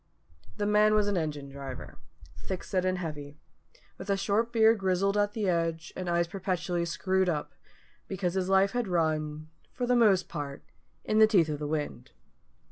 [0.57, 1.99] _"The man was an engine driver,
[2.35, 3.37] thick set and heavy,
[3.99, 7.53] with a short beard grizzled at the edge, and eyes perpetually screwed up,
[8.07, 10.63] because his life had run for the most part
[11.03, 12.09] in the teeth of the wind.